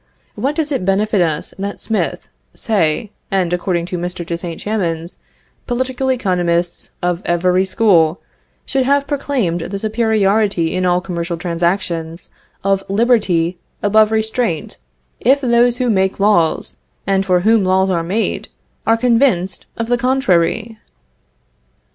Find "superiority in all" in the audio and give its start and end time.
9.77-11.01